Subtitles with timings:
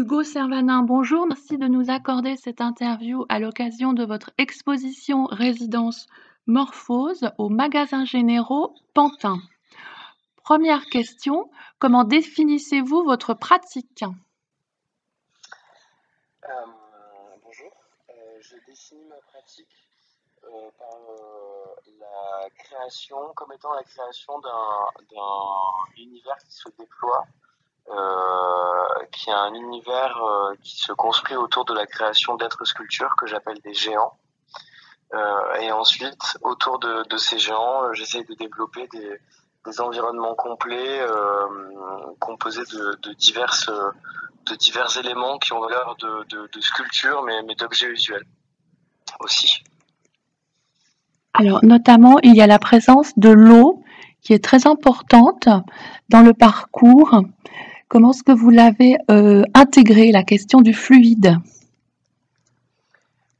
[0.00, 1.26] Hugo Servanin, bonjour.
[1.26, 6.06] Merci de nous accorder cette interview à l'occasion de votre exposition résidence
[6.46, 9.36] Morphose au magasin généraux Pantin.
[10.42, 14.02] Première question, comment définissez-vous votre pratique?
[14.02, 14.06] Euh,
[17.44, 17.70] Bonjour,
[18.08, 19.68] euh, je définis ma pratique
[20.44, 20.98] euh, par
[21.98, 24.86] la création, comme étant la création d'un
[25.98, 27.26] univers qui se déploie
[29.12, 33.26] qui est un univers euh, qui se construit autour de la création d'êtres sculptures que
[33.26, 34.14] j'appelle des géants.
[35.12, 41.04] Euh, et ensuite, autour de, ces géants, j'essaye de développer des, environnements complets
[42.18, 43.70] composés de, diverses,
[44.46, 48.24] de divers éléments qui ont l'air de, de, de sculptures, mais, mais d'objets visuels
[49.20, 49.62] aussi.
[51.34, 53.82] Alors, notamment, il y a la présence de l'eau
[54.22, 55.48] qui est très importante
[56.08, 57.22] dans le parcours.
[57.90, 61.36] Comment est-ce que vous l'avez euh, intégré, la question du fluide?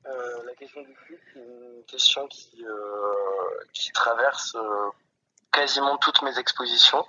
[0.05, 0.11] Euh,
[0.45, 4.57] La question du fluide, c'est une question qui, euh, traverse
[5.53, 7.05] quasiment toutes mes expositions,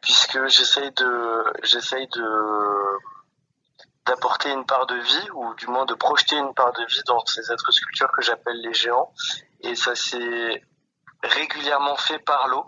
[0.00, 1.44] puisque j'essaye de
[4.06, 7.22] d'apporter une part de vie, ou du moins de projeter une part de vie dans
[7.26, 9.12] ces êtres sculptures que j'appelle les géants.
[9.60, 10.64] Et ça s'est
[11.22, 12.64] régulièrement fait par l'eau.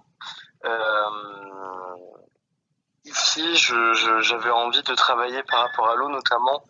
[3.04, 6.64] Ici, j'avais envie de travailler par rapport à l'eau, notamment,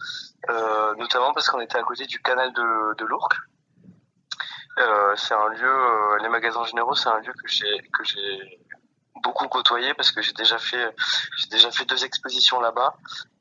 [0.48, 3.34] euh, notamment parce qu'on était à côté du canal de, de l'Ourcq.
[4.78, 8.60] Euh, c'est un lieu, euh, les magasins généraux, c'est un lieu que j'ai que j'ai
[9.22, 10.94] beaucoup côtoyé parce que j'ai déjà fait
[11.36, 12.96] j'ai déjà fait deux expositions là-bas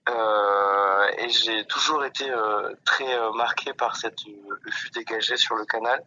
[0.09, 5.65] euh, et j'ai toujours été euh, très euh, marqué par cette vue dégagée sur le
[5.65, 6.03] canal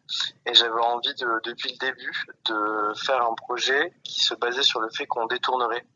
[0.46, 4.80] et j'avais envie de, depuis le début de faire un projet qui se basait sur
[4.80, 5.93] le fait qu'on détournerait euh,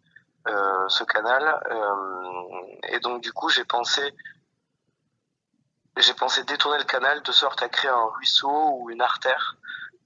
[0.88, 1.42] ce canal.
[1.70, 4.02] Euh, et donc du coup, j'ai pensé
[5.96, 9.56] j'ai pensé détourner le canal de sorte à créer un ruisseau ou une artère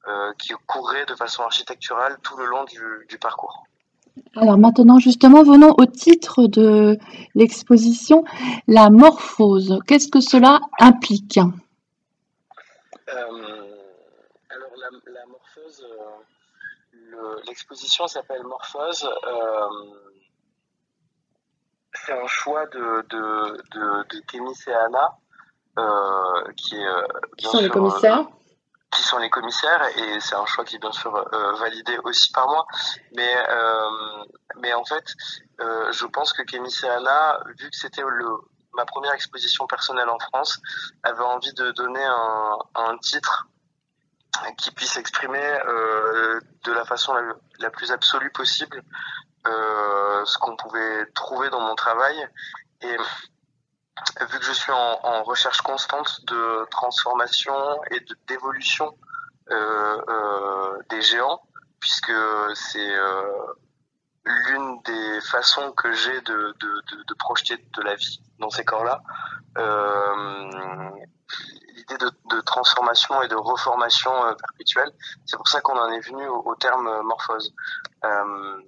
[0.08, 3.64] euh, qui courrait de façon architecturale tout le long du, parcours.
[4.34, 6.98] Alors maintenant, justement, venons au titre de
[7.34, 8.24] l'exposition,
[8.66, 9.80] la morphose.
[9.86, 11.38] Qu'est-ce que cela implique?
[13.06, 13.32] Alors
[14.48, 15.86] la, morphose,
[17.46, 19.06] l'exposition s'appelle Morphose
[22.04, 25.18] c'est un choix de, de, de, de Kémis et Anna,
[25.78, 27.06] euh, qui est euh,
[27.38, 28.20] qui sont les commissaires.
[28.20, 28.24] Euh,
[28.90, 32.30] qui sont les commissaires et c'est un choix qui est bien sûr euh, validé aussi
[32.30, 32.66] par moi
[33.16, 34.24] mais euh,
[34.60, 35.14] mais en fait
[35.58, 38.28] je pense que Kémis et Anna vu que c'était le
[38.74, 40.60] ma première exposition personnelle en France
[41.04, 43.48] avait envie de donner un, un titre
[44.58, 45.58] qui puisse exprimer
[46.64, 47.22] de la façon la,
[47.60, 52.16] la, plus absolue possible euh, ce qu'on pouvait trouver dans mon travail.
[52.82, 52.96] Et
[54.20, 57.54] vu que je suis en, recherche constante de transformation
[57.90, 58.96] et d'évolution
[59.50, 61.42] euh, euh, des géants,
[61.80, 62.12] puisque
[62.54, 63.22] c'est euh,
[64.24, 68.64] l'une des façons que j'ai de, de, de, de, projeter de la vie dans ces
[68.64, 69.02] corps-là.
[69.58, 70.90] Euh,
[71.74, 74.90] l'idée de, de, transformation et de reformation euh, perpétuelle,
[75.26, 77.54] c'est pour ça qu'on en est venu au, terme morphose.
[78.04, 78.62] Euh,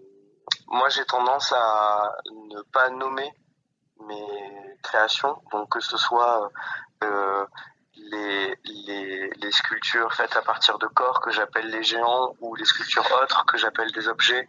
[0.69, 3.33] moi, j'ai tendance à ne pas nommer
[4.01, 6.51] mes créations, donc que ce soit
[7.03, 7.47] euh,
[7.97, 12.65] les, les, les, sculptures faites à partir de corps que j'appelle les géants, ou les
[12.65, 14.47] sculptures autres que j'appelle des objets,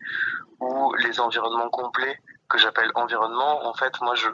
[0.59, 3.65] ou les environnements complets que j'appelle environnement.
[3.65, 4.29] En fait, moi, je,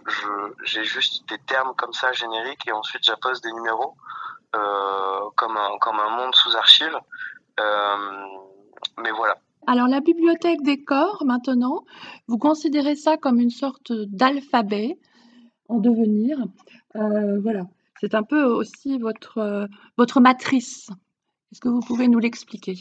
[0.64, 3.96] j'ai juste des termes comme ça génériques et ensuite j'appose des numéros
[4.56, 6.98] euh, comme un comme un monde sous archive.
[7.60, 8.28] Euh,
[8.98, 9.38] mais voilà.
[9.68, 11.84] Alors la bibliothèque des corps, maintenant,
[12.28, 15.00] vous considérez ça comme une sorte d'alphabet
[15.70, 16.38] en devenir.
[16.96, 17.64] Euh, voilà,
[18.00, 19.68] c'est un peu aussi votre,
[19.98, 20.90] votre matrice.
[21.52, 22.76] Est-ce que vous pouvez nous l'expliquer?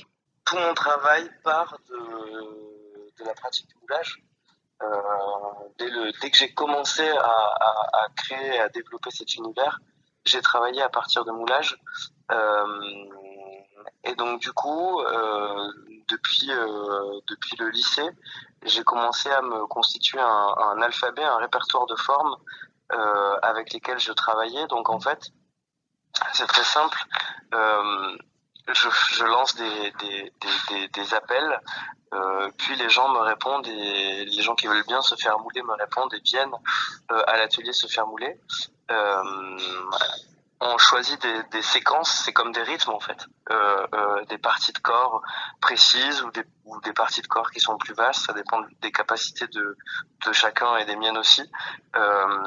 [0.46, 4.22] Tout mon travail part de, la pratique du moulage.
[4.82, 4.86] Euh,
[5.78, 9.80] dès, le, dès, que j'ai commencé à, à, à, créer, à développer cet univers,
[10.24, 11.78] j'ai travaillé à partir de moulage.
[12.32, 12.64] Euh,
[14.04, 15.72] et donc du coup, euh,
[16.08, 18.08] depuis euh, depuis le lycée,
[18.64, 22.36] j'ai commencé à me constituer un, un, alphabet, un répertoire de formes
[22.92, 24.66] euh, avec lesquelles je travaillais.
[24.68, 25.30] Donc en fait,
[26.32, 26.98] c'est très simple.
[27.54, 28.16] Euh,
[28.72, 30.32] je, je, lance des, des,
[30.68, 31.60] des, des appels,
[32.12, 35.62] euh, puis les gens me répondent et les gens qui veulent bien se faire mouler
[35.62, 36.54] me répondent et viennent
[37.10, 38.40] euh, à l'atelier se faire mouler.
[40.60, 44.72] On choisit des, des séquences, c'est comme des rythmes en fait, euh, euh, des parties
[44.72, 45.22] de corps
[45.60, 48.92] précises ou des, ou des parties de corps qui sont plus vastes, ça dépend des
[48.92, 49.76] capacités de,
[50.26, 51.42] de chacun et des miennes aussi.
[51.96, 52.44] Euh,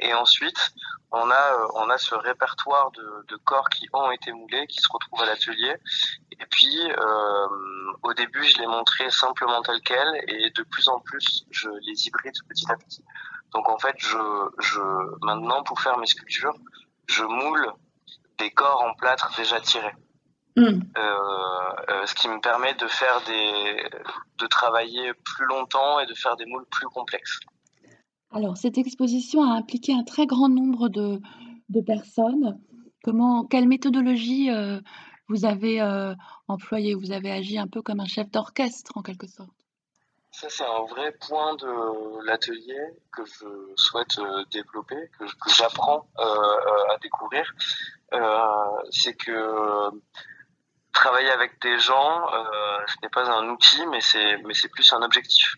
[0.00, 0.72] et ensuite,
[1.10, 4.78] on a, euh, on a ce répertoire de, de, corps qui ont été moulés, qui
[4.78, 5.74] se retrouvent à l'atelier.
[6.32, 7.46] Et puis, euh,
[8.02, 12.06] au début, je les montrais simplement tels quels, et de plus en plus, je les
[12.06, 13.04] hybride petit à petit.
[13.52, 14.18] Donc en fait, je,
[14.58, 14.80] je,
[15.24, 16.54] maintenant, pour faire mes sculptures,
[17.06, 17.72] je moule
[18.38, 19.94] des corps en plâtre déjà tirés.
[20.56, 20.62] Mm.
[20.62, 23.90] Euh, euh, ce qui me permet de faire des,
[24.38, 27.40] de travailler plus longtemps et de faire des moules plus complexes.
[28.30, 31.20] Alors, cette exposition a impliqué un très grand nombre de,
[31.68, 32.58] de personnes.
[33.04, 34.80] Comment, quelle méthodologie euh,
[35.28, 36.14] vous avez euh,
[36.48, 36.94] employée?
[36.94, 39.55] Vous avez agi un peu comme un chef d'orchestre en quelque sorte?
[40.38, 43.46] Ça, c'est un vrai point de l'atelier que je
[43.76, 47.54] souhaite euh, développer, que, j'apprends euh, à découvrir.
[48.12, 49.88] Euh, c'est que
[50.92, 52.26] travailler avec des gens,
[52.86, 55.56] ce n'est pas un outil, mais c'est plus un objectif.